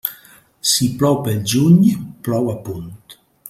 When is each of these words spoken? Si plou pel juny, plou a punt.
Si 0.69 0.87
plou 1.03 1.19
pel 1.27 1.45
juny, 1.53 1.93
plou 2.29 2.51
a 2.55 2.57
punt. 2.71 2.93